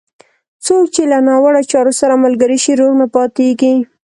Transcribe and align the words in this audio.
څوک 0.65 0.85
چې 0.95 1.01
له 1.11 1.17
ناوړه 1.27 1.61
چارو 1.71 1.93
سره 1.99 2.21
ملګری 2.25 2.57
شي، 2.63 2.71
روغ 2.79 2.91
نه 3.01 3.07
پاتېږي. 3.15 3.73